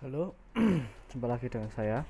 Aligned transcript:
Halo, 0.00 0.32
jumpa 1.12 1.28
lagi 1.28 1.52
dengan 1.52 1.68
saya 1.76 2.08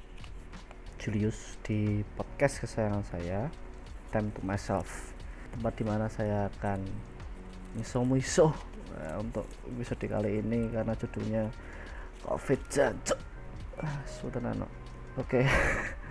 Julius 1.03 1.59
di 1.67 2.07
podcast 2.15 2.63
kesayangan 2.63 3.03
saya 3.03 3.51
Time 4.15 4.31
to 4.31 4.47
Myself. 4.47 5.11
Tempat 5.51 5.75
di 5.75 5.83
mana 5.83 6.07
saya 6.07 6.47
akan 6.55 6.87
miso-miso 7.75 8.55
eh, 8.95 9.19
untuk 9.19 9.43
episode 9.67 10.07
kali 10.07 10.39
ini 10.39 10.71
karena 10.71 10.95
judulnya 10.95 11.51
Covid 12.23 12.63
jancuk 12.71 13.19
ah, 13.83 13.99
Sudah 14.07 14.39
nano. 14.39 14.71
Oke. 15.19 15.43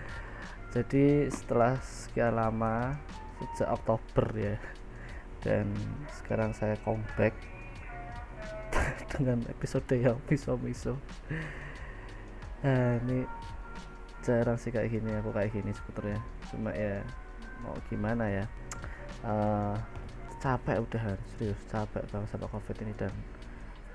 Jadi 0.76 1.32
setelah 1.32 1.80
sekian 1.80 2.36
lama 2.36 3.00
sejak 3.56 3.72
Oktober 3.72 4.28
ya 4.36 4.60
dan 5.48 5.72
sekarang 6.12 6.52
saya 6.52 6.76
comeback 6.84 7.40
dengan 9.16 9.48
episode 9.48 9.88
yang 9.96 10.20
miso-miso 10.28 11.00
nah, 12.64 13.00
ini 13.08 13.24
jarang 14.20 14.60
sih 14.60 14.70
kayak 14.70 14.92
gini 14.92 15.16
aku 15.16 15.32
kayak 15.32 15.56
gini 15.56 15.72
sebetulnya 15.72 16.20
cuma 16.52 16.76
ya 16.76 17.00
mau 17.64 17.76
gimana 17.92 18.26
ya? 18.28 18.46
Uh, 19.20 19.76
capek 20.40 20.80
udah 20.80 21.20
serius 21.36 21.60
capek 21.68 22.04
banget 22.12 22.28
sama 22.32 22.48
covid 22.48 22.76
ini. 22.84 22.94
Dan 22.96 23.12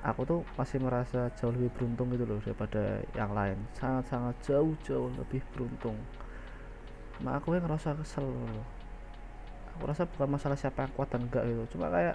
aku 0.05 0.21
tuh 0.29 0.41
masih 0.61 0.79
merasa 0.81 1.33
jauh 1.41 1.53
lebih 1.53 1.73
beruntung 1.73 2.13
gitu 2.13 2.25
loh 2.29 2.41
daripada 2.45 3.01
yang 3.17 3.33
lain. 3.33 3.57
Sangat-sangat 3.77 4.37
jauh-jauh 4.45 5.09
lebih 5.17 5.41
beruntung. 5.57 5.97
Mak 7.25 7.41
aku 7.41 7.57
yang 7.57 7.65
ngerasa 7.65 7.97
kesel 7.97 8.27
aku 9.75 9.91
rasa 9.91 10.07
bukan 10.07 10.39
masalah 10.39 10.55
siapa 10.55 10.87
yang 10.87 10.93
kuat 10.95 11.09
dan 11.11 11.27
enggak 11.27 11.43
gitu. 11.51 11.79
Cuma 11.79 11.91
kayak 11.91 12.15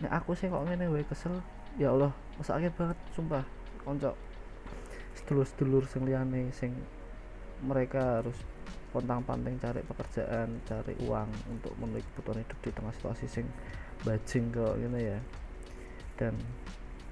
nek 0.00 0.12
aku 0.12 0.34
sih 0.34 0.48
kok 0.50 0.64
ngene 0.66 0.88
kesel 1.08 1.40
ya 1.78 1.94
Allah 1.94 2.12
masaknya 2.36 2.68
banget 2.74 2.98
sumpah. 3.14 3.44
Konco 3.80 4.12
sedulur-sedulur 5.30 5.86
sing 5.86 6.02
liyane 6.02 6.50
sing 6.50 6.74
mereka 7.62 8.18
harus 8.18 8.34
pontang-panting 8.90 9.62
cari 9.62 9.86
pekerjaan 9.86 10.58
cari 10.66 10.98
uang 11.06 11.30
untuk 11.46 11.70
memenuhi 11.78 12.02
kebutuhan 12.10 12.42
hidup 12.42 12.58
di 12.58 12.70
tengah 12.74 12.90
situasi 12.98 13.30
sing 13.30 13.46
bajing 14.02 14.50
kok 14.50 14.74
gini 14.74 15.14
ya. 15.14 15.18
Dan 16.18 16.34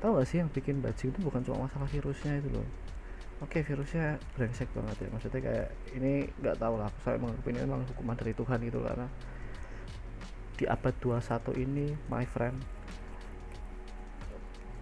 tahu 0.03 0.19
gak 0.19 0.27
sih 0.27 0.43
yang 0.43 0.51
bikin 0.51 0.83
bajing 0.83 1.15
itu 1.15 1.23
bukan 1.23 1.47
cuma 1.47 1.71
masalah 1.71 1.87
virusnya 1.87 2.43
itu 2.43 2.51
loh. 2.51 2.67
Oke 3.39 3.63
virusnya 3.63 4.19
brengsek 4.35 4.67
banget 4.75 5.07
ya. 5.07 5.09
Maksudnya 5.15 5.39
kayak 5.39 5.69
ini 5.95 6.27
nggak 6.43 6.59
tahu 6.59 6.75
lah 6.75 6.91
saya 7.07 7.23
menganggap 7.23 7.47
ini 7.47 7.59
memang 7.63 7.87
hukuman 7.95 8.19
dari 8.19 8.35
Tuhan 8.35 8.59
gitu 8.67 8.83
karena 8.83 9.07
di 10.59 10.67
abad 10.67 10.95
21 10.99 11.55
ini 11.63 11.95
my 12.11 12.27
friend 12.27 12.59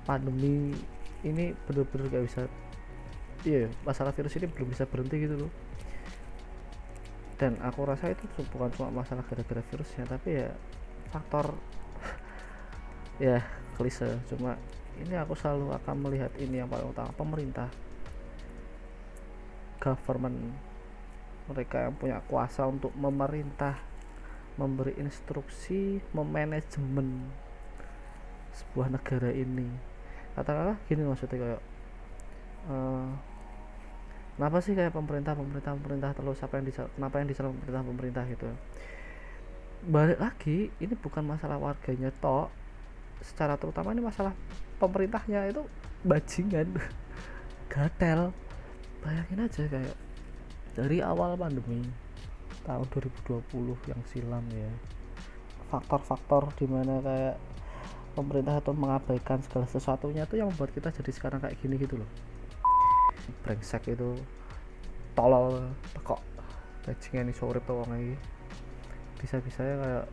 pandemi 0.09 0.73
ini 1.21 1.53
bener-bener 1.69 2.09
gak 2.09 2.25
bisa 2.25 2.43
iya 3.47 3.71
masalah 3.87 4.11
virus 4.11 4.35
ini 4.35 4.51
belum 4.51 4.75
bisa 4.75 4.85
berhenti 4.91 5.23
gitu 5.23 5.47
loh. 5.47 5.53
Dan 7.39 7.55
aku 7.63 7.87
rasa 7.87 8.11
itu 8.11 8.27
bukan 8.51 8.75
cuma 8.75 8.91
masalah 8.91 9.23
gara-gara 9.23 9.63
virusnya 9.71 10.03
tapi 10.09 10.43
ya 10.43 10.51
faktor 11.15 11.55
ya 13.31 13.39
klise. 13.79 14.19
Cuma 14.27 14.59
ini 14.99 15.15
aku 15.15 15.39
selalu 15.39 15.71
akan 15.79 15.97
melihat 16.03 16.33
ini 16.43 16.59
yang 16.59 16.67
paling 16.67 16.91
utama 16.91 17.15
pemerintah. 17.15 17.71
Government 19.79 20.59
mereka 21.47 21.87
yang 21.87 21.95
punya 21.95 22.19
kuasa 22.27 22.67
untuk 22.67 22.91
memerintah 22.99 23.79
memberi 24.59 24.99
instruksi 24.99 26.03
memanajemen 26.11 27.31
sebuah 28.57 28.91
negara 28.91 29.31
ini. 29.31 29.69
Katakanlah 30.35 30.81
gini 30.89 31.05
maksudnya 31.05 31.37
kayak 31.39 31.63
uh, 32.73 33.36
kenapa 34.37 34.61
sih 34.63 34.77
kayak 34.77 34.93
pemerintah 34.93 35.33
pemerintah 35.33 35.73
pemerintah 35.75 36.11
terus? 36.13 36.39
Apa 36.45 36.61
yang 36.61 36.67
bisa 36.69 36.87
kenapa 36.95 37.15
yang 37.21 37.29
disalah 37.29 37.51
pemerintah 37.57 37.83
pemerintah 37.83 38.25
gitu? 38.29 38.49
Balik 39.87 40.19
lagi 40.21 40.71
ini 40.81 40.95
bukan 40.97 41.25
masalah 41.25 41.57
warganya 41.57 42.13
toh. 42.21 42.53
Secara 43.25 43.57
terutama 43.57 43.97
ini 43.97 44.05
masalah 44.05 44.37
pemerintahnya 44.77 45.49
itu 45.49 45.65
bajingan 46.05 46.77
gatel. 47.73 48.31
Bayangin 49.01 49.41
aja 49.47 49.63
kayak 49.65 49.97
dari 50.77 51.01
awal 51.01 51.41
pandemi 51.41 51.81
tahun 52.67 52.87
2020 52.91 53.89
yang 53.89 54.03
silam 54.11 54.45
ya 54.51 54.69
faktor-faktor 55.71 56.51
di 56.59 56.67
mana 56.67 56.99
kayak 57.03 57.37
pemerintah 58.19 58.59
itu 58.59 58.73
mengabaikan 58.75 59.39
segala 59.47 59.67
sesuatunya 59.71 60.27
itu 60.27 60.41
yang 60.41 60.51
membuat 60.51 60.75
kita 60.75 60.91
jadi 60.91 61.11
sekarang 61.15 61.39
kayak 61.43 61.57
gini 61.63 61.79
gitu 61.79 62.01
loh 62.01 62.11
brengsek 63.45 63.93
itu 63.93 64.19
tolol 65.17 65.73
tekok. 65.97 66.21
Bajingan 66.87 67.31
ini 67.31 67.35
sore 67.35 67.59
tuh 67.67 67.83
lagi 67.83 68.15
bisa-bisa 69.17 69.65
ya 69.65 69.77
kayak 69.81 70.07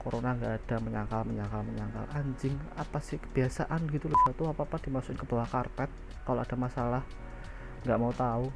corona 0.00 0.34
nggak 0.34 0.52
ada 0.64 0.76
menyangkal 0.80 1.22
menyangkal 1.24 1.62
menyangkal. 1.64 2.04
Anjing 2.16 2.56
apa 2.76 2.98
sih 3.00 3.16
kebiasaan 3.20 3.88
gitu 3.92 4.10
loh? 4.10 4.18
Satu 4.26 4.48
apa 4.48 4.64
apa 4.66 4.76
dimasukin 4.80 5.20
ke 5.20 5.26
bawah 5.28 5.48
karpet 5.48 5.88
kalau 6.24 6.40
ada 6.42 6.56
masalah 6.56 7.02
nggak 7.86 7.98
mau 8.00 8.12
tahu. 8.12 8.48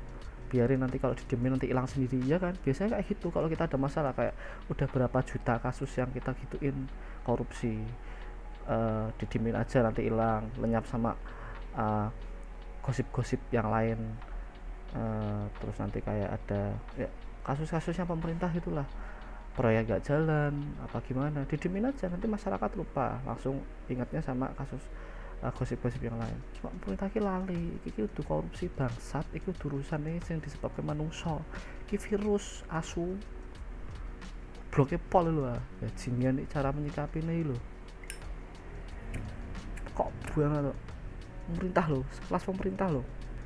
Biarin 0.52 0.84
nanti 0.84 1.00
kalau 1.00 1.16
didemin 1.16 1.56
nanti 1.56 1.72
hilang 1.72 1.88
sendiri 1.88 2.20
ya 2.24 2.36
kan? 2.36 2.52
Biasanya 2.60 2.98
kayak 2.98 3.06
gitu 3.08 3.32
kalau 3.32 3.48
kita 3.48 3.64
ada 3.68 3.78
masalah 3.80 4.12
kayak 4.12 4.36
udah 4.68 4.86
berapa 4.88 5.18
juta 5.24 5.56
kasus 5.60 5.90
yang 5.96 6.12
kita 6.12 6.36
gituin 6.36 6.88
korupsi 7.24 7.80
uh, 8.68 9.08
didemin 9.20 9.56
aja 9.56 9.80
nanti 9.84 10.06
hilang 10.06 10.48
lenyap 10.60 10.84
sama 10.88 11.16
uh, 11.76 12.08
gosip-gosip 12.84 13.40
yang 13.48 13.72
lain. 13.72 13.96
Uh, 14.94 15.48
terus 15.58 15.74
nanti 15.80 15.98
kayak 16.04 16.38
ada 16.38 16.76
ya 16.94 17.08
kasus-kasusnya 17.42 18.04
pemerintah 18.04 18.52
itulah. 18.52 18.84
Proyek 19.54 19.86
gak 19.86 20.02
jalan 20.04 20.76
apa 20.82 20.98
gimana? 21.06 21.46
Didemin 21.46 21.88
aja 21.88 22.10
nanti 22.12 22.28
masyarakat 22.28 22.70
lupa. 22.76 23.16
Langsung 23.24 23.64
ingatnya 23.88 24.20
sama 24.20 24.52
kasus 24.54 24.82
uh, 25.40 25.50
gosip-gosip 25.56 26.04
yang 26.04 26.20
lain. 26.20 26.38
Cuma 26.60 26.68
pemerintah 26.84 27.08
ki 27.08 27.20
lali 27.24 27.80
iki 27.88 28.04
kudu 28.04 28.22
korupsi 28.22 28.68
bangsat 28.68 29.24
iki 29.32 29.50
urusan 29.50 30.04
nih 30.04 30.20
yang 30.28 30.44
disebabkan 30.44 30.84
manusia 30.84 31.40
iki 31.88 31.96
virus 31.96 32.62
asu. 32.68 33.16
Bloknya 34.74 34.98
pol 35.08 35.30
lho 35.30 35.54
bajingan 35.78 36.42
nih 36.42 36.46
cara 36.50 36.74
menyikapi 36.74 37.22
nih 37.22 37.46
lo 37.46 37.54
kok 39.94 40.10
buang 40.34 40.58
lo 40.58 40.72
pemerintah 41.50 41.84
lo 41.90 42.00
sekelas 42.10 42.44
pemerintah 42.44 42.88
lo 42.90 43.02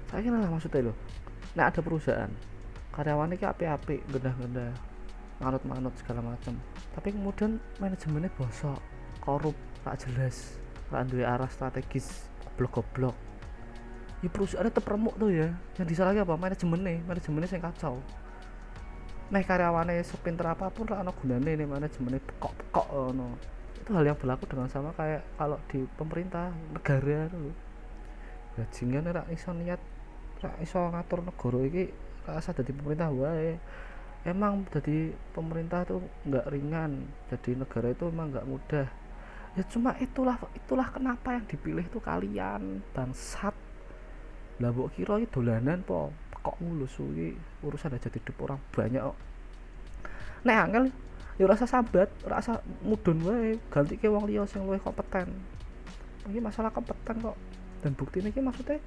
saya 0.09 0.20
kira 0.25 0.38
lah 0.38 0.50
maksudnya 0.50 0.91
lo 0.91 0.94
nah 1.54 1.69
ada 1.70 1.81
perusahaan 1.82 2.32
karyawannya 2.94 3.36
ki 3.36 3.47
api-api 3.47 3.97
gendah-gendah 4.10 4.72
manut-manut 5.38 5.94
segala 5.98 6.22
macam 6.22 6.59
tapi 6.94 7.14
kemudian 7.14 7.62
manajemennya 7.78 8.31
bosok 8.34 8.78
korup 9.22 9.54
tak 9.86 10.03
jelas 10.03 10.59
duwe 10.88 11.20
arah 11.20 11.48
strategis 11.53 12.28
goblok-goblok. 12.59 13.14
Ya 14.19 14.28
perusahaan 14.32 14.66
tetap 14.66 14.88
remuk 14.91 15.15
tuh 15.15 15.30
ya. 15.30 15.54
Yang 15.78 15.94
disalahkan 15.94 16.26
apa? 16.26 16.34
Manajemennya 16.34 17.06
manajemennya 17.06 17.48
yang 17.54 17.65
kacau. 17.70 17.94
Nah 19.30 19.42
karyawannya 19.44 20.03
sepinter 20.03 20.48
apa 20.48 20.72
pun 20.72 20.88
lah 20.91 21.04
anak 21.04 21.15
gunanya 21.20 21.54
ini 21.54 21.65
manajemennya 21.69 22.19
pekok-pekok 22.25 22.88
no. 23.12 23.36
itu 23.78 23.92
hal 23.92 24.04
yang 24.04 24.19
berlaku 24.19 24.44
dengan 24.48 24.69
sama 24.72 24.91
kayak 24.97 25.22
kalau 25.36 25.60
di 25.69 25.84
pemerintah 25.97 26.50
negara 26.72 27.28
tuh 27.28 27.53
bajingan 28.59 29.07
rak 29.15 29.31
iso 29.31 29.55
niat 29.55 29.79
rak 30.43 30.59
iso 30.59 30.83
ngatur 30.91 31.23
negara 31.23 31.59
ini 31.63 31.87
rasa 32.27 32.51
dari 32.51 32.75
pemerintah 32.75 33.09
wae. 33.15 33.55
Emang 34.27 34.67
jadi 34.75 35.15
pemerintah 35.31 35.87
tuh 35.87 36.03
nggak 36.27 36.51
ringan 36.51 37.07
jadi 37.31 37.55
negara 37.55 37.95
itu 37.95 38.11
emang 38.11 38.35
nggak 38.35 38.49
mudah. 38.51 38.89
Ya 39.55 39.63
cuma 39.71 39.95
itulah 40.03 40.37
itulah 40.59 40.91
kenapa 40.91 41.39
yang 41.39 41.47
dipilih 41.47 41.87
itu 41.87 42.03
kalian 42.03 42.83
bangsat. 42.93 43.55
Lah 44.59 44.75
mbok 44.75 44.91
kira 44.99 45.22
iki 45.22 45.31
dolanan 45.31 45.87
po 45.87 46.11
kok 46.34 46.59
mulu 46.59 46.91
suwi 46.91 47.34
urusan 47.63 47.95
aja 47.95 48.11
hidup 48.11 48.34
orang 48.43 48.59
banyak 48.75 49.03
kok. 49.03 49.19
Nek 50.43 50.59
angel 50.66 50.84
ya 51.39 51.47
rasa 51.47 51.71
sabat 51.71 52.11
rasa 52.27 52.59
mudun 52.83 53.22
wae. 53.22 53.54
Ganti 53.71 53.95
ke 53.95 54.11
wong 54.11 54.27
liya 54.27 54.43
sing 54.51 54.66
luwih 54.66 54.83
kompeten. 54.83 55.31
Ini 56.27 56.43
masalah 56.43 56.75
kompeten 56.75 57.22
kok 57.22 57.39
dan 57.83 57.92
bukti 57.95 58.21
ini 58.22 58.30
maksudnya 58.42 58.83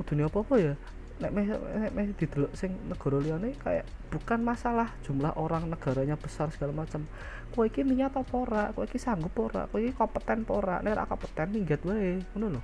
mudune 0.00 0.24
apa-apa 0.26 0.54
ya? 0.58 0.74
Nek 1.22 1.30
meh 1.30 1.46
nek 1.54 1.92
meh 1.94 2.06
didelok 2.18 2.52
sing 2.58 2.74
negara 2.90 3.22
liyane 3.22 3.54
kayak 3.62 3.86
bukan 4.10 4.42
masalah 4.42 4.90
jumlah 5.06 5.30
orang 5.38 5.70
negaranya 5.70 6.18
besar 6.18 6.50
segala 6.50 6.74
macam. 6.74 7.06
Kowe 7.52 7.68
iki 7.68 7.84
niat 7.86 8.16
apa 8.16 8.34
ora? 8.34 8.64
Kowe 8.74 8.88
iki 8.88 8.98
sanggup 8.98 9.36
ora? 9.38 9.70
Kowe 9.70 9.78
iki 9.78 9.94
kompeten 9.94 10.42
apa 10.42 10.52
ora? 10.56 10.76
Nek 10.82 10.92
ora 10.98 11.04
kompeten 11.06 11.54
minggat 11.54 11.84
wae 11.86 12.18
ngono 12.34 12.58
lho. 12.58 12.62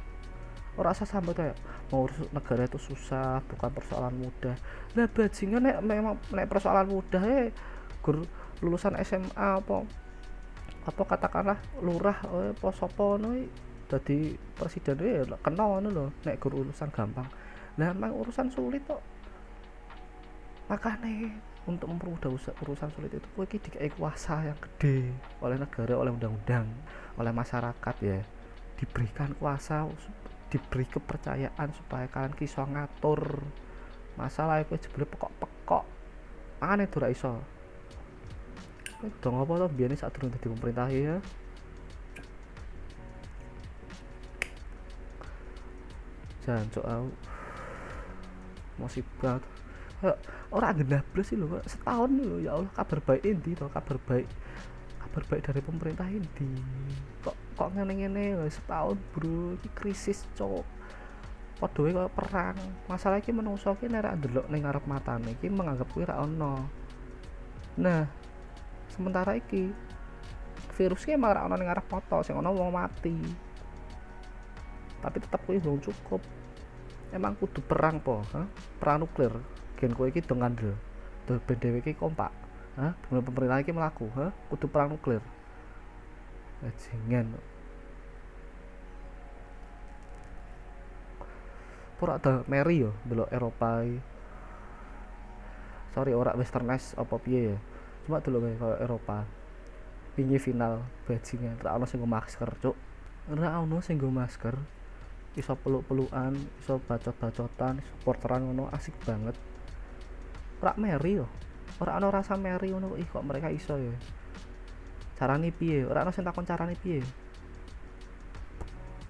Ora 0.78 0.94
usah 0.94 1.06
sampai 1.06 1.34
kayak 1.34 1.56
mau 1.90 2.06
negara 2.34 2.66
itu 2.66 2.78
susah 2.78 3.42
bukan 3.46 3.70
persoalan 3.70 4.14
mudah. 4.18 4.56
Lah 4.98 5.06
bajingan 5.06 5.62
nek 5.62 5.76
memang 5.84 6.16
nek 6.34 6.48
persoalan 6.50 6.86
mudah 6.90 7.22
ya 7.22 7.54
gur 8.02 8.24
lulusan 8.64 8.98
SMA 9.06 9.62
apa 9.62 9.86
apa 10.88 11.02
katakanlah 11.04 11.58
lurah 11.84 12.18
eh, 12.32 12.50
apa 12.56 12.68
sapa 12.72 13.20
ngono 13.20 13.36
jadi 13.88 14.36
presiden 14.52 15.00
ya 15.00 15.24
kenal 15.40 15.80
ngono 15.80 15.88
lho 15.88 16.06
nek 16.28 16.36
gur 16.36 16.60
urusan 16.60 16.92
gampang. 16.92 17.24
Nah 17.80 17.92
urusan 18.12 18.52
sulit 18.52 18.84
kok. 18.84 19.00
Makanya 20.68 21.32
untuk 21.64 21.88
mempermudah 21.88 22.28
urusan 22.64 22.88
sulit 22.92 23.12
itu 23.16 23.28
kowe 23.32 23.48
iki 23.48 23.56
dikai 23.56 23.88
kuasa 23.92 24.44
yang 24.44 24.58
gede 24.60 25.08
oleh 25.40 25.56
negara 25.56 25.96
oleh 25.96 26.12
undang-undang 26.12 26.68
oleh 27.16 27.32
masyarakat 27.32 27.96
ya. 28.04 28.20
Diberikan 28.76 29.32
kuasa 29.40 29.88
diberi 30.52 30.84
kepercayaan 30.84 31.68
supaya 31.72 32.04
kalian 32.12 32.36
kisah 32.36 32.68
ngatur. 32.68 33.40
Masalah 34.20 34.60
itu 34.60 34.76
jebule 34.76 35.08
pekok-pekok. 35.08 35.84
Makanya 36.60 36.84
itu 36.84 36.98
iso. 37.08 37.32
Dong 39.22 39.38
apa 39.38 39.52
tuh 39.62 39.70
biar 39.70 39.94
saat 39.94 40.10
turun 40.10 40.34
di 40.34 40.42
pemerintah 40.42 40.90
ya 40.90 41.22
jangan 46.48 46.68
soal 46.72 47.02
musibah. 48.80 49.36
Orang 50.48 50.80
gendah 50.80 51.04
plus 51.12 51.28
sih 51.28 51.36
loh 51.36 51.60
setahun 51.66 52.08
loh 52.08 52.38
ya 52.40 52.56
Allah 52.56 52.70
kabar 52.72 53.02
baik 53.02 53.22
ini 53.26 53.52
toh 53.58 53.66
kabar 53.66 53.98
baik 54.06 54.30
kabar 55.02 55.22
baik 55.26 55.42
dari 55.42 55.60
pemerintah 55.60 56.06
ini 56.06 56.54
kok 57.20 57.34
kok 57.58 57.74
ngene-ngene 57.74 58.38
setahun 58.48 58.96
bro. 59.12 59.58
Ini 59.58 59.68
krisis 59.74 60.24
cok. 60.38 60.64
Padha 61.58 61.82
kok 61.90 62.14
perang. 62.14 62.56
Masalah 62.86 63.18
iki 63.18 63.34
menungso 63.34 63.74
ki 63.76 63.90
nek 63.90 64.22
ndelok 64.22 64.46
ning 64.48 64.62
ngarep 64.64 64.86
matane 64.86 65.34
iki 65.34 65.50
menganggap 65.50 65.90
kuwi 65.92 66.06
ra 66.06 66.22
nah 67.78 68.10
sementara 68.90 69.38
iki 69.38 69.70
virus 70.74 71.06
ki 71.06 71.14
emang 71.14 71.50
ono 71.50 71.54
ning 71.58 71.66
arah 71.66 71.82
foto 71.82 72.22
ono 72.22 72.50
wong 72.54 72.70
mati. 72.70 73.18
Tapi 75.02 75.16
tetap 75.18 75.42
kuwi 75.42 75.58
belum 75.58 75.82
cukup 75.82 76.22
emang 77.12 77.34
kudu 77.38 77.64
perang 77.64 78.00
po. 78.02 78.24
Ha? 78.34 78.44
perang 78.80 79.04
nuklir. 79.04 79.32
Gen 79.78 79.94
kowe 79.94 80.08
iki 80.08 80.20
dong 80.24 80.42
ngandel. 80.44 80.74
Do 81.24 81.40
ben 81.44 81.56
dhewe 81.60 81.80
iki 81.80 81.96
kompak. 81.96 82.32
Ha 82.78 82.94
pemerintah 83.10 83.58
iki 83.58 83.72
melaku 83.74 84.06
ha 84.14 84.30
kudu 84.52 84.66
perang 84.68 84.94
nuklir. 84.94 85.22
Bajingan. 86.60 87.38
Pura 91.98 92.14
ada 92.14 92.46
Mary 92.46 92.86
yo 92.86 92.94
delok 93.02 93.26
Eropa 93.34 93.82
sorry 95.90 96.14
ora 96.14 96.30
westernized 96.38 96.94
apa 96.94 97.18
piye 97.18 97.54
ya? 97.54 97.58
Cuma 98.06 98.22
dulu 98.22 98.46
kayak 98.46 98.86
Eropa. 98.86 99.26
Pingi 100.14 100.38
final. 100.38 100.86
Bajingan. 101.10 101.58
Ra 101.58 101.74
ono 101.74 101.90
sing 101.90 101.98
masker 101.98 102.54
cuk. 102.62 102.76
Ra 103.34 103.58
ono 103.58 103.82
sing 103.82 103.98
masker 103.98 104.77
iso 105.38 105.54
peluk-pelukan 105.54 106.34
iso 106.58 106.82
bacot-bacotan 106.82 107.78
supporteran 107.80 108.42
ngono 108.50 108.66
asik 108.74 108.98
banget. 109.06 109.38
Ora 110.58 110.74
meri 110.74 111.22
yo. 111.22 111.26
Ora 111.78 111.94
ono 112.02 112.10
rasa 112.10 112.34
meri 112.34 112.74
ngono 112.74 112.98
ih 112.98 113.06
kok 113.06 113.22
mereka 113.22 113.48
iso 113.54 113.78
ya 113.78 113.94
carane 115.18 115.50
piye? 115.50 115.82
Ora 115.82 116.06
ono 116.06 116.14
sing 116.14 116.22
takon 116.22 116.46
carane 116.46 116.78
piye? 116.78 117.02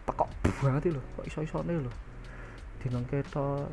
Pekok 0.09 0.29
banget 0.65 0.97
lho 0.97 1.03
kok 1.17 1.29
iso-isone 1.29 1.85
lho. 1.85 1.93
Dinong 2.81 3.05
ketok 3.05 3.69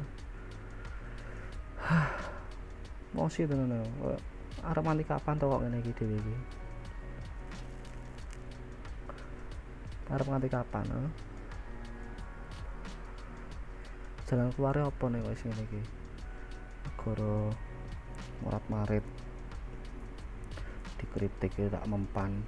mau 3.15 3.31
sih 3.31 3.47
tenan 3.47 3.87
arep 4.65 4.83
mandi 4.83 5.07
kapan 5.07 5.39
to 5.39 5.47
kok 5.47 5.61
ngene 5.63 5.79
iki 5.79 5.95
dhewe 5.95 6.15
iki? 6.19 6.35
Arep 10.11 10.27
nganti 10.27 10.49
kapan 10.51 10.85
eh? 10.91 11.09
Jalan 14.25 14.49
keluar 14.57 14.73
apa 14.81 15.05
nih 15.05 15.21
wis 15.29 15.45
ngene 15.45 15.63
iki? 15.69 15.81
Negara 16.85 17.53
murat 18.41 18.65
marit 18.73 19.05
dikritik 20.97 21.53
ya 21.61 21.69
tak 21.69 21.85
mempan. 21.85 22.41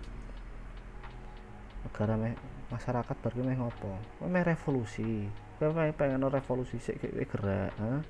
Negara 1.86 2.18
meh 2.18 2.34
masyarakat 2.74 3.16
berarti 3.22 3.42
meh 3.46 3.58
ngopo? 3.62 3.94
Meh 4.26 4.42
revolusi. 4.42 5.30
Kowe 5.62 5.70
pengen 5.94 6.26
revolusi 6.26 6.82
sik 6.82 6.98
gerak 7.02 7.74
ha? 7.78 8.02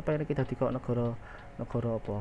Pengen 0.00 0.24
kita 0.24 0.48
dikok 0.48 0.72
negara 0.72 1.12
negara 1.60 1.90
apa? 2.00 2.16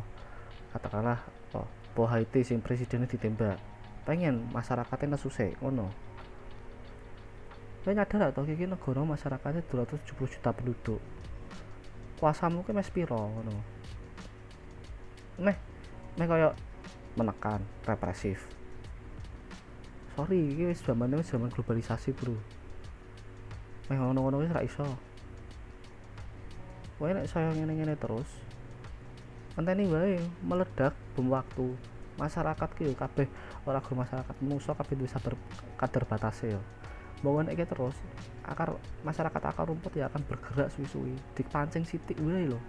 Katakanlah 0.75 1.19
oh, 1.55 1.67
po 1.95 2.03
Haiti 2.07 2.43
sing 2.43 2.59
presidennya 2.59 3.07
ditembak. 3.07 3.55
Pengen 4.03 4.43
masyarakatnya 4.51 5.15
susah 5.15 5.55
ngono 5.63 6.10
Kau 7.81 7.89
nyadar 7.89 8.29
atau 8.29 8.45
kiki 8.45 8.69
negara 8.69 9.01
masyarakatnya 9.01 9.65
270 9.65 10.37
juta 10.37 10.53
penduduk. 10.53 11.01
Kuasamu 12.21 12.61
ke 12.61 12.77
mes 12.77 12.85
piro 12.93 13.17
ngono? 13.17 13.57
Meh 15.41 15.57
meh 16.13 16.27
kaya 16.29 16.53
menekan 17.17 17.65
represif. 17.89 18.45
Sorry 20.13 20.53
ini 20.53 20.77
zaman 20.77 21.09
ini 21.09 21.25
zaman 21.25 21.49
globalisasi 21.49 22.13
bro. 22.13 22.37
Meh 23.89 23.97
ngono-ngono 23.97 24.45
wis 24.45 24.53
ra 24.53 24.61
iso. 24.61 24.85
Kowe 27.01 27.09
nek 27.09 27.25
saya 27.25 27.49
ngene-ngene 27.49 27.97
terus 27.97 28.29
ini 29.57 29.89
wae 29.89 30.21
meledak 30.45 30.93
bom 31.17 31.33
waktu. 31.33 31.73
Masyarakat 32.21 32.69
ki 32.77 32.93
kabeh 32.93 33.25
ora 33.65 33.81
masyarakat 33.81 34.35
musuh 34.45 34.77
kabeh 34.77 35.01
bisa 35.01 35.17
sabar 35.17 35.33
batase 36.05 36.53
yo 36.53 36.61
bangun 37.21 37.53
iki 37.53 37.65
terus 37.69 37.93
akar 38.41 38.73
masyarakat 39.05 39.41
akar 39.41 39.69
rumput 39.69 39.93
ya 39.93 40.09
akan 40.09 40.25
bergerak 40.25 40.73
suwi-suwi. 40.73 41.13
Dipancing 41.37 41.85
sitik 41.85 42.17
wae 42.21 42.49
lho. 42.49 42.59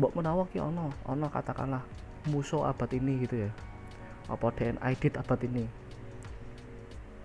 Mbok 0.00 0.12
menawa 0.16 0.48
ki 0.48 0.58
ono 0.58 0.88
ono 1.04 1.26
katakanlah 1.28 1.84
musuh 2.32 2.64
abad 2.64 2.90
ini 2.96 3.24
gitu 3.28 3.44
ya. 3.44 3.50
Apa 4.28 4.52
DNA 4.52 4.84
edit 4.92 5.14
abad 5.20 5.40
ini? 5.44 5.64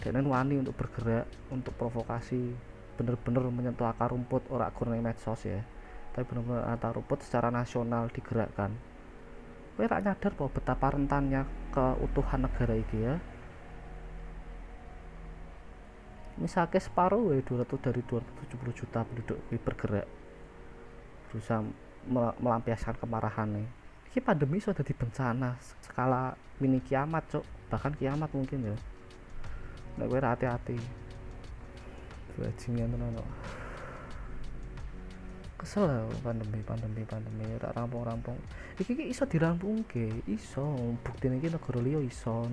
DNA 0.03 0.27
wani 0.27 0.59
untuk 0.59 0.75
bergerak 0.75 1.27
untuk 1.47 1.71
provokasi 1.79 2.51
bener-bener 3.00 3.47
menyentuh 3.50 3.88
akar 3.88 4.11
rumput 4.11 4.44
ora 4.51 4.67
gur 4.75 4.91
medsos 4.91 5.47
ya. 5.47 5.63
Tapi 6.11 6.27
benar-benar 6.27 6.67
antar 6.69 6.94
rumput 6.94 7.23
secara 7.23 7.47
nasional 7.50 8.11
digerakkan. 8.11 8.75
Kowe 9.73 9.89
rak 9.89 10.05
nyadar 10.05 10.31
bahwa 10.38 10.51
betapa 10.53 10.94
rentannya 10.94 11.41
keutuhan 11.73 12.45
negara 12.45 12.77
ini 12.77 13.00
ya 13.01 13.17
misalnya 16.41 16.80
separuh 16.81 17.33
ya 17.33 17.41
200 17.45 17.85
dari 17.85 18.01
270 18.06 18.80
juta 18.80 19.00
penduduk 19.06 19.38
bergerak. 19.62 20.07
Berusaha 21.29 21.62
melampiaskan 22.39 23.00
kemarahan 23.00 23.50
nih 23.58 23.67
ini 24.13 24.22
pandemi 24.22 24.62
sudah 24.62 24.86
di 24.86 24.93
bencana 24.93 25.58
skala 25.81 26.38
mini 26.62 26.77
kiamat 26.86 27.34
cok 27.34 27.46
bahkan 27.74 27.98
kiamat 27.98 28.29
mungkin 28.29 28.62
ya. 28.62 28.77
Nah 29.98 30.05
gue 30.05 30.22
hati-hati. 30.22 30.77
Bajingan 32.38 32.93
tenan 32.93 33.17
kesel 35.58 35.89
lah 35.89 36.05
pandemi 36.22 36.62
pandemi 36.62 37.01
pandemi. 37.10 37.58
Tak 37.58 37.74
rampung-rampung. 37.74 38.38
Iki 38.77 38.93
iki 38.93 39.05
iso 39.10 39.25
dirampung 39.25 39.81
ke 39.89 40.22
iso. 40.29 40.62
Bukti 41.01 41.34
ini 41.34 41.41
negara 41.41 41.81
liya 41.81 41.98
iso 42.05 42.46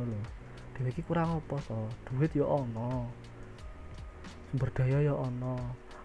dhewe 0.72 0.88
iki 0.88 1.04
kurang 1.04 1.44
apa 1.44 1.60
to? 1.60 1.76
Duit 2.08 2.32
ya 2.32 2.48
ono 2.48 3.04
sumber 4.50 4.74
daya 4.74 4.98
ya 4.98 5.14
ono. 5.14 5.54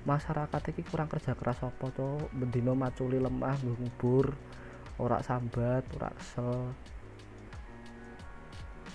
Masyarakat 0.05 0.69
iki 0.69 0.85
kurang 0.85 1.09
kerja 1.09 1.33
keras 1.33 1.65
apa 1.65 1.89
to 1.89 2.29
bendino 2.29 2.77
maculi 2.77 3.17
lemah 3.17 3.57
ngubur 3.65 4.37
ora 5.01 5.17
sambat 5.25 5.81
ora 5.97 6.13
kesel. 6.13 6.69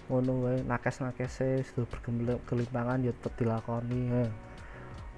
Ngono 0.06 0.46
wae 0.46 0.62
nakes-nakese 0.62 1.66
sudah 1.66 1.82
bergelimpangan 1.90 3.02
ya 3.02 3.10
tetep 3.10 3.42
dilakoni 3.42 4.00
ya. 4.06 4.30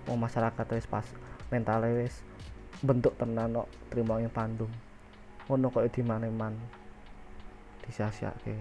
Oh 0.09 0.17
masyarakat 0.17 0.65
wis 0.81 0.89
pas 0.89 1.05
mental 1.53 1.85
wis 1.93 2.25
bentuk 2.81 3.13
tenan 3.21 3.53
kok 3.53 3.69
terima 3.93 4.17
yang 4.17 4.33
pandung 4.33 4.73
ngono 5.47 5.69
kok 5.69 5.85
di 5.93 6.01
maneman 6.01 6.57
disia-siake. 7.85 8.57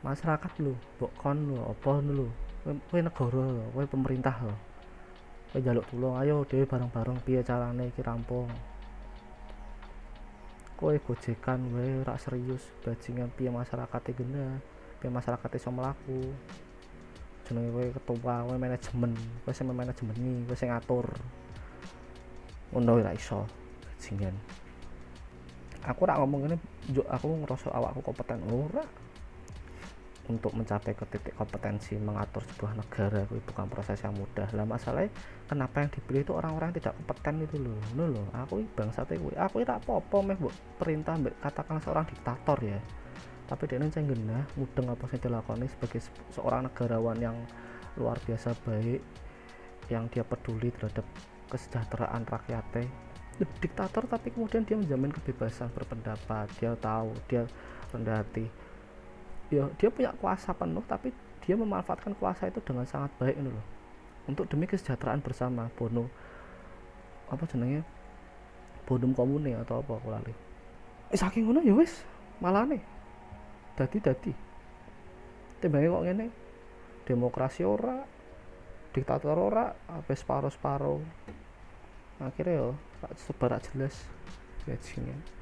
Masyarakat 0.00 0.52
lu 0.64 0.72
kon 1.20 1.52
lu 1.52 1.60
apa 1.60 2.00
lu 2.00 2.47
kowe 2.68 3.00
negara 3.00 3.48
kowe 3.72 3.84
pemerintah 3.88 4.36
lo 4.44 4.52
kowe 5.48 5.60
jaluk 5.64 5.88
tulung 5.88 6.20
ayo 6.20 6.44
dhewe 6.44 6.68
bareng-bareng 6.68 7.16
piye 7.24 7.40
carane 7.40 7.88
iki 7.88 8.04
rampung? 8.04 8.52
Kowe 10.76 10.92
gojekan 11.00 11.64
wae 11.72 12.04
ora 12.04 12.20
serius 12.20 12.60
bajingan 12.84 13.32
piye 13.32 13.48
masyarakat 13.48 14.02
e 14.04 14.12
gena 14.12 14.60
piye 15.00 15.08
masyarakat 15.08 15.50
iso 15.56 15.72
mlaku? 15.72 16.20
Jenenge 17.48 17.72
kowe 17.72 17.86
ketua 17.96 18.44
kowe 18.44 18.56
manajemen 18.60 19.16
kowe 19.48 19.52
sing 19.56 19.64
manajemen 19.72 20.44
kowe 20.44 20.56
sing 20.56 20.68
ngatur. 20.68 21.08
Ngono 22.76 23.00
ora 23.00 23.16
iso 23.16 23.48
bajingan. 23.88 24.36
Aku 25.88 26.04
ora 26.04 26.20
ngomong 26.20 26.52
ini 26.52 26.56
aku 27.08 27.40
ngerasa 27.40 27.72
awakku 27.72 28.04
kompeten. 28.04 28.44
Ora 28.52 28.84
untuk 30.28 30.52
mencapai 30.52 30.92
ke 30.92 31.08
titik 31.08 31.32
kompetensi 31.40 31.96
mengatur 31.96 32.44
sebuah 32.44 32.76
negara 32.76 33.24
itu 33.24 33.40
bukan 33.48 33.66
proses 33.72 33.96
yang 34.04 34.12
mudah. 34.12 34.44
Lah 34.52 34.68
masalahnya 34.68 35.08
kenapa 35.48 35.80
yang 35.80 35.90
dipilih 35.90 36.20
itu 36.20 36.32
orang-orang 36.36 36.70
tidak 36.76 36.92
kompeten 37.00 37.48
itu 37.48 37.56
loh. 37.56 37.80
No 37.96 38.04
loh. 38.12 38.28
Aku 38.36 38.60
bangsa 38.76 39.08
itu 39.08 39.32
aku 39.40 39.64
tidak 39.64 39.80
apa-apa 39.84 40.16
meh 40.28 40.38
perintah 40.76 41.16
katakan 41.40 41.80
seorang 41.80 42.04
diktator 42.04 42.60
ya. 42.60 42.78
Tapi 43.48 43.62
dia 43.64 43.80
ini 43.80 43.88
genah 43.88 44.44
mudeng 44.60 44.92
apa 44.92 45.08
yang 45.08 45.20
dilakukan 45.24 45.64
sebagai 45.64 46.00
seorang 46.36 46.68
negarawan 46.68 47.16
yang 47.16 47.36
luar 47.96 48.20
biasa 48.28 48.52
baik 48.68 49.00
yang 49.88 50.04
dia 50.12 50.20
peduli 50.20 50.68
terhadap 50.76 51.08
kesejahteraan 51.48 52.28
rakyatnya. 52.28 52.84
Diktator 53.40 54.04
tapi 54.04 54.28
kemudian 54.36 54.68
dia 54.68 54.76
menjamin 54.76 55.08
kebebasan 55.08 55.72
berpendapat. 55.72 56.52
Dia 56.60 56.76
tahu 56.76 57.16
dia 57.32 57.48
rendah 57.96 58.20
hati 58.20 58.67
ya 59.48 59.64
dia 59.80 59.88
punya 59.88 60.12
kuasa 60.16 60.52
penuh 60.52 60.84
tapi 60.84 61.12
dia 61.44 61.56
memanfaatkan 61.56 62.12
kuasa 62.20 62.52
itu 62.52 62.60
dengan 62.60 62.84
sangat 62.84 63.08
baik 63.16 63.36
ini 63.40 63.48
loh. 63.48 63.66
Untuk 64.28 64.44
demi 64.52 64.68
kesejahteraan 64.68 65.24
bersama 65.24 65.72
bono 65.72 66.08
apa 67.28 67.44
jenenge 67.48 67.84
bonum 68.84 69.12
komune 69.16 69.56
atau 69.56 69.80
apa 69.80 69.96
aku 69.96 70.08
lali. 70.12 70.34
Eh, 71.12 71.16
saking 71.16 71.48
ngono 71.48 71.64
ya 71.64 71.72
wis. 71.72 72.04
Malah 72.44 72.68
nih 72.68 72.82
dadi 73.76 73.98
dadi. 74.04 74.32
Timbangnya 75.58 75.88
kok 75.90 76.04
ngene? 76.04 76.26
Demokrasi 77.08 77.64
ora 77.64 78.04
diktator 78.92 79.36
ora 79.36 79.72
apa 79.88 80.12
separuh 80.12 80.52
separuh 80.52 81.00
akhirnya 82.20 82.60
yo 82.60 82.68
sebarak 83.16 83.64
jelas. 83.72 83.96
Gajinya 84.68 85.37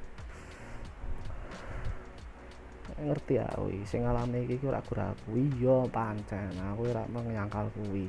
ngerti 2.96 3.36
ya 3.36 3.44
kuwi 3.52 3.84
sing 3.84 4.08
ngalami 4.08 4.48
iki 4.48 4.64
ora 4.64 4.80
ragu 4.80 5.32
iya 5.36 5.84
pancen 5.92 6.56
aku 6.56 6.88
ora 6.88 7.04
menyangkal 7.12 7.68
kuwi. 7.76 8.08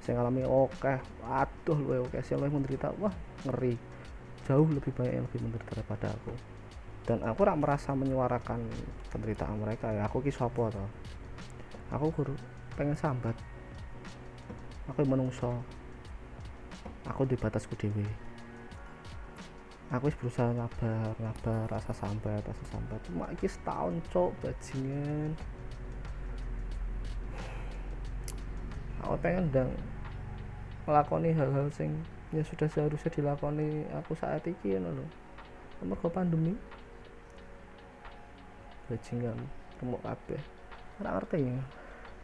Sing 0.00 0.16
ngalami 0.16 0.40
oke 0.48 1.00
aduh 1.20 1.76
luwe 1.76 2.08
oke 2.08 2.18
sing 2.24 2.40
luwe 2.40 2.48
menderita 2.48 2.96
wah 2.96 3.12
ngeri. 3.44 3.76
Jauh 4.48 4.64
lebih 4.72 4.94
banyak 4.94 5.20
yang 5.20 5.26
lebih 5.28 5.40
menderita 5.44 5.70
daripada 5.76 6.08
aku. 6.16 6.32
Dan 7.04 7.22
aku 7.22 7.44
ora 7.44 7.54
merasa 7.54 7.92
menyuarakan 7.92 8.64
penderitaan 9.12 9.60
mereka 9.60 9.92
ya. 9.92 10.08
Aku 10.08 10.24
ki 10.24 10.32
sapa 10.32 10.72
to? 10.72 10.86
Aku 11.92 12.08
guru 12.14 12.34
pengen 12.74 12.96
sambat. 12.96 13.36
Aku 14.88 15.04
menungso. 15.04 15.60
Aku 17.06 17.22
di 17.28 17.38
batasku 17.38 17.78
dewi 17.78 18.25
aku 19.86 20.10
berusaha 20.18 20.50
ngabar 20.50 21.14
ngabar 21.22 21.70
rasa 21.70 21.94
sambat 21.94 22.42
rasa 22.42 22.64
sambat. 22.74 22.98
Cuma 23.06 23.30
ini 23.30 23.46
setahun 23.46 23.94
cok 24.10 24.30
bajingan. 24.42 25.30
Aku 29.06 29.14
pengen 29.22 29.46
dang 29.54 29.70
melakoni 30.86 31.30
hal-hal 31.30 31.70
sing 31.70 31.94
yang 32.34 32.42
sudah 32.42 32.66
seharusnya 32.66 33.10
dilakoni 33.14 33.86
aku 33.94 34.18
saat 34.18 34.42
ini 34.42 34.74
ya 34.74 34.82
loh 34.82 35.06
ke 35.78 36.08
pandemi. 36.10 36.58
Bajingan 38.90 39.38
remuk 39.78 40.02
kabeh. 40.02 40.42
Ora 40.98 41.20
ngerti 41.20 41.38
ya 41.46 41.62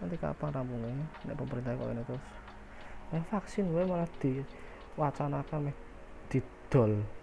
nanti 0.02 0.19
kapan 0.19 0.50
rampungnya. 0.50 1.07
Nek 1.31 1.38
pemerintah 1.38 1.78
kok 1.78 1.95
ini 1.95 2.02
terus. 2.02 2.25
Eh 3.14 3.23
vaksin 3.31 3.71
gue 3.71 3.87
malah 3.87 4.11
diwacanakan 4.19 5.71
meh 5.71 5.76
didol 6.26 7.22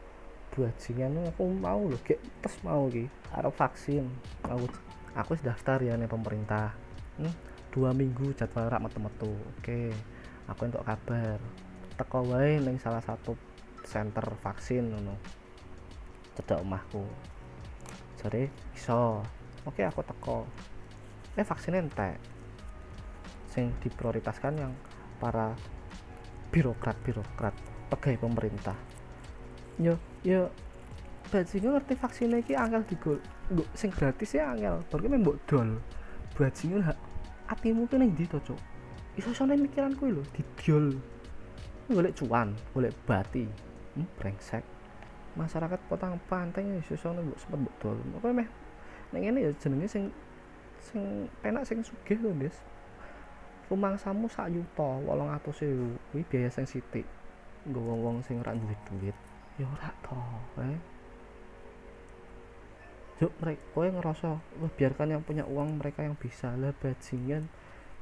bajingan 0.60 1.32
aku 1.32 1.48
mau 1.48 1.88
loh 1.88 2.00
kayak 2.04 2.20
tes 2.44 2.56
mau 2.62 2.92
ki 2.92 3.08
harap 3.32 3.54
vaksin. 3.56 4.06
Aku 4.44 4.68
aku 5.16 5.32
sudah 5.40 5.56
daftar 5.56 5.80
ya 5.80 5.96
nih 5.96 6.12
pemerintah. 6.12 6.76
Hmm, 7.16 7.34
dua 7.72 7.96
minggu 7.96 8.36
jadwal 8.36 8.68
rak 8.68 8.84
metu-metu. 8.84 9.32
Oke 9.58 9.96
aku 10.46 10.68
untuk 10.68 10.84
kabar. 10.84 11.40
Teko 11.96 12.20
wae 12.28 12.60
ning 12.60 12.76
salah 12.78 13.04
satu 13.04 13.40
center 13.88 14.26
vaksin 14.44 14.92
ngono. 14.92 15.16
Cedak 16.36 16.60
omahku. 16.60 17.08
Jadi 18.20 18.52
iso. 18.76 19.24
Oke 19.64 19.88
aku 19.88 20.04
teko. 20.04 20.44
Eh 21.40 21.48
vaksin 21.48 21.80
ente 21.80 22.20
sing 23.50 23.74
diprioritaskan 23.82 24.54
yang 24.62 24.74
para 25.18 25.58
birokrat 26.54 26.98
birokrat 27.02 27.54
pegawai 27.90 28.30
pemerintah. 28.30 28.78
Yo 29.82 29.98
yo 30.24 30.52
bajingan 31.32 31.78
ngerti 31.78 31.94
vaksin 31.96 32.36
iki 32.36 32.54
angel 32.58 32.84
digol 32.90 33.20
mbok 33.54 33.68
sing 33.78 33.90
gratis 33.94 34.36
ya 34.36 34.52
angel. 34.52 34.82
Baru 34.90 35.06
ki 35.06 35.10
mbok 35.16 35.38
dol. 35.48 35.70
Bajingan 36.36 36.82
hak 36.84 36.98
atimu 37.48 37.88
ki 37.88 37.96
ning 38.02 38.12
ndi 38.18 38.26
to 38.28 38.40
cuk? 38.44 38.60
Iso 39.16 39.32
sone 39.32 39.56
mikiran 39.56 39.96
kuwi 39.96 40.16
lho 40.18 40.24
didiol. 40.36 40.98
Golek 41.90 42.14
cuan 42.20 42.54
golek 42.74 42.94
bati. 43.08 43.46
Hmm, 43.96 44.08
brengsek. 44.20 44.64
Masyarakat 45.38 45.80
potang 45.88 46.20
pantai 46.28 46.66
iso 46.82 46.98
sone 46.98 47.24
mbok 47.24 47.40
sempet 47.40 47.60
mbok 47.64 47.76
dol. 47.80 47.98
Apa 48.20 48.28
meh? 48.34 48.50
Ning 49.14 49.22
ngene 49.30 49.40
ya 49.46 49.52
jenenge 49.56 49.88
sing 49.88 50.04
sing 50.84 51.30
penak 51.40 51.64
sing 51.64 51.80
sugih 51.86 52.20
lho 52.20 52.34
Des. 52.36 52.56
Rumangsamu 53.70 54.26
sak 54.26 54.50
yuta 54.50 54.98
800.000 55.06 56.10
kuwi 56.10 56.26
biaya 56.26 56.50
sing 56.50 56.66
sithik. 56.66 57.06
Nggo 57.70 57.80
wong-wong 57.86 58.26
sing 58.26 58.42
duwe 58.42 58.74
duit 58.90 59.18
ya 59.60 59.68
ora 59.68 59.92
to 60.00 60.16
eh. 60.64 60.80
Yuk 63.20 63.36
mereka 63.44 63.64
kowe 63.76 63.88
ngerasa 63.92 64.28
wah 64.40 64.72
biarkan 64.80 65.12
yang 65.12 65.24
punya 65.28 65.44
uang 65.44 65.84
mereka 65.84 66.08
yang 66.08 66.16
bisa. 66.16 66.56
Lah 66.56 66.72
bajingan 66.72 67.44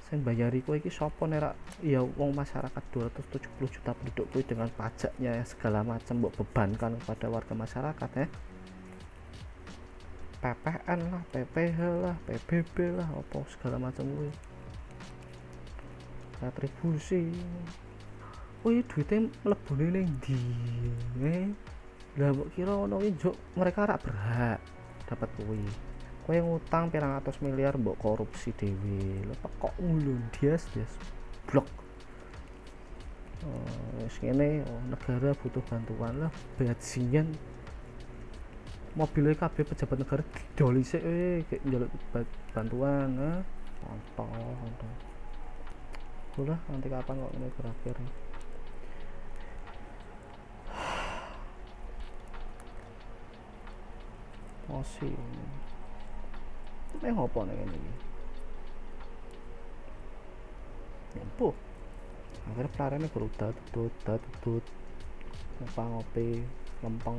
saya 0.06 0.22
bayari 0.22 0.62
kowe 0.62 0.78
iki 0.78 0.94
sapa 0.94 1.26
nek 1.26 1.58
ya 1.82 2.06
uang 2.06 2.32
masyarakat 2.38 2.84
270 2.94 3.74
juta 3.74 3.92
penduduk 3.98 4.30
kowe 4.30 4.44
dengan 4.46 4.70
pajaknya 4.72 5.42
ya 5.42 5.44
segala 5.44 5.82
macam 5.82 6.22
mbok 6.22 6.38
bebankan 6.38 6.96
kepada 7.02 7.26
warga 7.28 7.54
masyarakat 7.58 8.10
ya 8.14 8.28
PPN 10.38 11.00
lah, 11.10 11.24
PPH 11.34 11.80
lah, 11.98 12.16
PBB 12.30 12.94
lah, 12.94 13.10
apa 13.10 13.42
segala 13.50 13.82
macam 13.82 14.06
kowe 14.06 14.30
retribusi 16.38 17.34
oh 18.66 18.72
iya 18.74 18.82
duitnya 18.86 19.30
melebuni 19.46 19.86
ning 19.94 20.08
di 20.24 20.40
eh 21.22 21.50
lah 22.18 22.34
mbok 22.34 22.50
kira 22.58 22.74
ono 22.74 22.98
ki 22.98 23.14
mereka 23.54 23.86
rak 23.86 24.02
berhak 24.02 24.60
dapat 25.06 25.30
kuwi. 25.38 25.62
Kowe 26.26 26.36
ngutang 26.36 26.92
pirang 26.92 27.16
atus 27.16 27.40
miliar 27.40 27.78
mbok 27.78 27.96
korupsi 28.02 28.52
dewi 28.58 29.22
lho 29.22 29.38
kok 29.38 29.74
ngulun 29.78 30.20
dias 30.34 30.66
dias 30.74 30.92
blok. 31.46 31.70
Oh, 33.46 34.02
wis 34.02 34.18
ngene 34.20 34.66
oh, 34.66 34.82
negara 34.90 35.32
butuh 35.38 35.62
bantuan 35.70 36.26
lah 36.26 36.32
bajingan. 36.58 37.32
Mobilnya 38.98 39.38
KB 39.38 39.62
pejabat 39.62 39.98
negara 40.02 40.26
didoli 40.26 40.82
sih 40.82 40.98
eh 40.98 41.46
kayak 41.46 41.62
njaluk 41.70 41.92
bantuan 42.50 43.10
eh. 43.14 43.40
Kontol 43.78 44.58
kontol. 44.58 44.92
Lah 46.50 46.60
nanti 46.66 46.90
kapan 46.90 47.22
kok 47.22 47.34
ini 47.38 47.48
berakhir 47.54 47.96
emosi 54.78 55.10
ini 57.02 57.10
ngopo 57.10 57.50
nih 57.50 57.58
ini 57.66 57.82
nyempuh 61.18 61.50
akhirnya 62.46 62.70
pelariannya 62.78 63.10
berudah 63.10 63.50
tutut 63.74 63.90
tutut 64.06 64.62
ngopang 65.58 65.98
ngopi 65.98 66.46
lempeng. 66.86 67.18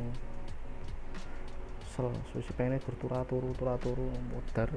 Sel 1.91 2.15
susi 2.31 2.55
pengen 2.55 2.79
bertura 2.79 3.27
turu 3.27 3.51
tura 3.59 3.75
turu 3.83 4.07
modar 4.31 4.71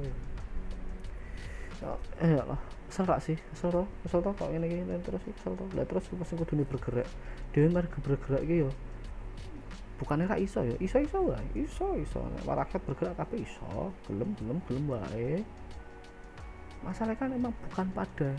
ya 1.81 1.93
eh 2.17 2.33
lah. 2.41 2.57
Kesel 2.89 3.05
gak 3.05 3.21
sih? 3.21 3.37
Kesel 3.53 3.69
toh? 3.69 3.87
Kesel 4.01 4.25
toh 4.25 4.33
kok 4.33 4.49
ini 4.49 4.65
gini 4.65 4.97
terus 5.05 5.21
kesel 5.21 5.53
toh? 5.53 5.69
Lah 5.77 5.85
terus 5.85 6.09
pas 6.09 6.33
aku 6.33 6.49
dunia 6.49 6.65
bergerak. 6.65 7.05
Dia 7.53 7.69
mari 7.69 7.85
bergerak 7.85 8.41
gitu 8.49 8.73
bukannya 10.01 10.25
ra 10.25 10.37
iso 10.41 10.65
ya? 10.65 10.73
Iso 10.81 10.97
iso 10.97 11.21
wae. 11.29 11.45
Iso 11.53 11.93
iso. 12.01 12.25
Rakyat 12.41 12.81
bergerak 12.81 13.15
tapi 13.21 13.45
iso. 13.45 13.93
Gelem 14.09 14.33
gelem 14.41 14.57
gelem 14.65 14.85
wae. 14.89 15.45
Masalah 16.81 17.13
kan 17.13 17.29
emang 17.29 17.53
bukan 17.69 17.87
pada 17.93 18.33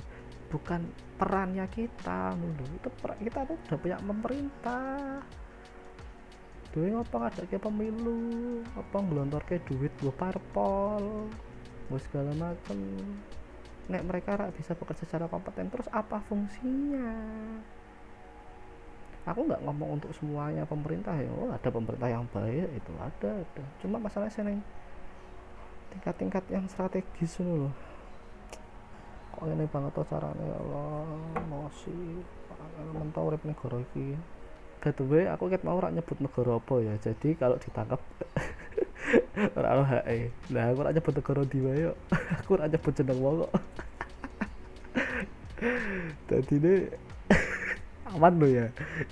bukan 0.50 0.84
perannya 1.16 1.64
kita 1.72 2.36
dulu 2.36 2.76
itu 2.76 2.88
peran 3.00 3.18
kita 3.24 3.40
tuh 3.46 3.56
udah 3.70 3.78
punya 3.78 3.96
pemerintah. 4.02 5.22
Duit 6.74 6.92
apa 6.92 7.30
ada 7.30 7.42
kayak 7.46 7.62
pemilu? 7.62 8.20
Apa 8.74 8.96
ngelontor 8.98 9.46
kayak 9.46 9.62
duit 9.70 9.92
gue 10.02 10.12
parpol? 10.12 11.30
Gue 11.86 12.00
segala 12.10 12.34
macem. 12.34 12.80
Nek 13.86 14.02
mereka 14.02 14.50
bisa 14.50 14.74
bekerja 14.74 15.06
secara 15.06 15.30
kompeten 15.30 15.70
terus 15.70 15.86
apa 15.92 16.18
fungsinya 16.26 17.12
aku 19.22 19.40
nggak 19.46 19.62
ngomong 19.62 20.02
untuk 20.02 20.10
semuanya 20.18 20.66
pemerintah 20.66 21.14
ya 21.14 21.30
oh 21.30 21.54
ada 21.54 21.68
pemerintah 21.70 22.08
yang 22.10 22.26
baik 22.34 22.66
itu 22.74 22.92
ada 22.98 23.30
ada. 23.38 23.62
Cuma 23.78 24.02
masalahnya 24.02 24.34
seneng 24.34 24.58
tingkat-tingkat 25.94 26.44
yang 26.50 26.64
strategis 26.66 27.38
loh 27.38 27.70
oh 29.38 29.46
ini 29.46 29.66
banget 29.66 29.90
tuh 29.94 30.06
caranya 30.06 30.42
ya 30.42 30.56
Allah 30.58 31.06
masih 31.50 32.22
mentau 32.94 33.26
urip 33.26 33.42
negara 33.42 33.82
iki. 33.82 34.14
Way 34.82 35.30
aku 35.30 35.46
ket 35.46 35.62
mau 35.62 35.78
rak 35.78 35.94
nyebut 35.94 36.18
negara 36.18 36.58
apa 36.58 36.74
ya 36.82 36.94
jadi 36.98 37.38
kalau 37.38 37.54
ditangkap 37.54 38.02
ora 39.58 39.78
ono 39.78 39.86
HE 39.86 40.34
nah 40.50 40.74
aku 40.74 40.80
rak 40.82 40.94
nyebut 40.98 41.14
negara 41.22 41.42
di 41.46 41.58
yo 41.62 41.94
aku 42.42 42.50
rak 42.58 42.70
nyebut 42.74 42.92
jeneng 42.98 43.18
wong 43.22 43.46
kok. 43.46 43.52
Ini 46.52 46.74
aman 48.16 48.34
lo 48.38 48.46
ya. 48.48 48.66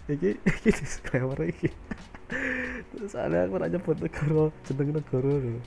Iki 0.08 0.30
iki 0.60 0.70
disclaimer 0.72 1.40
iki. 1.48 1.68
Terus 2.94 3.14
ada 3.16 3.46
aku 3.46 3.58
rak 3.58 3.70
nyebut 3.72 3.96
negara 3.98 4.44
jeneng 4.66 4.88
negara 4.94 5.32
lho. 5.40 5.60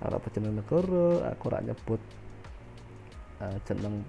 Ora 0.00 0.16
jeneng 0.32 0.54
negara 0.56 1.06
aku 1.32 1.44
rak 1.52 1.64
nyebut 1.64 2.00
uh, 3.44 3.56
jeneng 3.68 4.04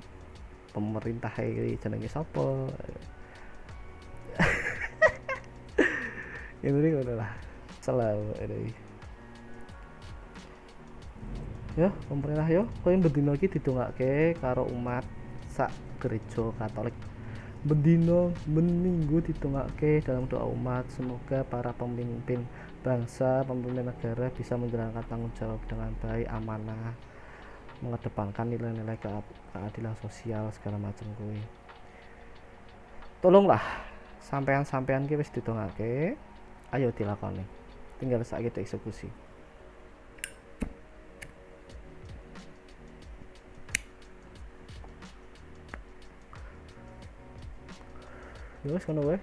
pemerintah 0.72 1.32
ini 1.44 1.78
jenenge 1.80 2.10
sapa? 2.10 2.68
Ini 6.62 6.94
udah 6.94 7.18
lah. 7.18 7.34
Selalu 7.82 8.38
ini 8.46 8.70
ya 11.80 11.88
pemerintah 12.12 12.44
yo 12.51 12.68
yang 12.84 13.00
berdino 13.00 13.32
lagi 13.32 13.48
ke 13.48 14.36
karo 14.44 14.68
umat 14.75 15.08
sak 15.48 15.72
gereja 16.04 16.51
Katolik 16.60 17.11
bendino 17.62 18.34
meninggu 18.50 19.22
ke 19.77 20.01
dalam 20.01 20.25
doa 20.25 20.46
umat. 20.50 20.89
Semoga 20.89 21.46
para 21.46 21.70
pemimpin 21.77 22.41
bangsa 22.82 23.46
pemimpin 23.46 23.86
negara 23.86 24.34
bisa 24.34 24.58
menjalankan 24.58 25.06
tanggung 25.06 25.34
jawab 25.38 25.62
dengan 25.70 25.94
baik 26.01 26.25
amanah 26.34 26.98
mengedepankan 27.82 28.50
nilai-nilai 28.50 28.98
keadilan 29.53 29.98
sosial 30.01 30.53
segala 30.53 30.77
macam 30.77 31.06
gue 31.18 31.41
tolonglah 33.22 33.62
sampean-sampean 34.22 35.06
ki 35.06 35.18
wis 35.18 35.30
ditungake 35.30 36.18
ayo 36.74 36.89
dilakoni. 36.89 37.46
Tinggal 38.01 38.25
saat 38.25 38.41
kita 38.41 38.65
eksekusi 38.65 39.10
Yus, 48.62 48.86
kono 48.86 49.01
gue 49.01 49.18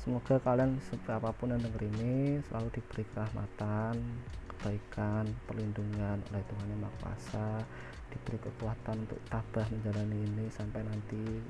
semoga 0.00 0.40
kalian 0.40 0.80
apa 1.04 1.36
pun 1.36 1.52
yang 1.52 1.60
denger 1.60 1.84
ini 1.84 2.40
selalu 2.48 2.80
diberi 2.80 3.04
kerahmatan 3.12 4.00
kebaikan 4.48 5.28
perlindungan 5.44 6.16
oleh 6.32 6.42
Tuhan 6.48 6.72
yang 6.72 6.80
Maha 6.80 6.96
Kuasa 7.04 7.60
diberi 8.08 8.40
kekuatan 8.40 9.04
untuk 9.04 9.20
tabah 9.28 9.68
menjalani 9.68 10.16
ini 10.32 10.48
sampai 10.48 10.80
nanti 10.80 11.44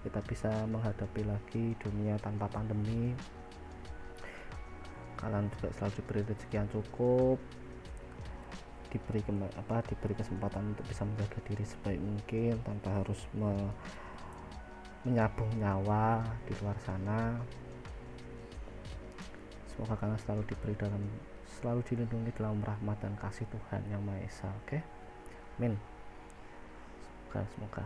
kita 0.00 0.16
bisa 0.24 0.64
menghadapi 0.64 1.28
lagi 1.28 1.76
dunia 1.76 2.16
tanpa 2.24 2.48
pandemi. 2.48 3.12
Kalian 5.20 5.52
juga 5.60 5.68
selalu 5.76 5.92
diberi 6.00 6.20
rezeki 6.24 6.54
yang 6.56 6.68
cukup 6.72 7.36
diberi 8.88 9.20
apa 9.60 9.84
diberi 9.92 10.14
kesempatan 10.16 10.72
untuk 10.72 10.88
bisa 10.88 11.04
menjaga 11.04 11.36
diri 11.44 11.68
sebaik 11.68 12.00
mungkin 12.00 12.54
tanpa 12.64 13.02
harus 13.02 13.28
me, 13.36 13.52
menyabung 15.04 15.48
nyawa 15.60 16.24
di 16.48 16.52
luar 16.60 16.76
sana. 16.80 17.38
Semoga 19.68 19.94
kalian 20.00 20.20
selalu 20.20 20.42
diberi 20.48 20.74
dalam 20.74 21.02
selalu 21.60 21.80
dilindungi 21.86 22.30
dalam 22.36 22.60
rahmat 22.64 22.98
dan 23.00 23.14
kasih 23.20 23.46
Tuhan 23.48 23.82
yang 23.88 24.02
Maha 24.02 24.20
Esa 24.24 24.48
oke? 24.48 24.68
Okay? 24.68 24.82
min 25.60 25.78
semoga 27.30 27.40
semoga. 27.54 27.84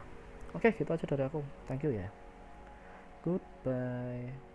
Oke 0.56 0.72
okay, 0.72 0.80
gitu 0.80 0.90
aja 0.92 1.04
dari 1.04 1.24
aku. 1.28 1.40
Thank 1.68 1.84
you 1.84 1.92
ya. 1.92 2.08
Goodbye 3.20 4.47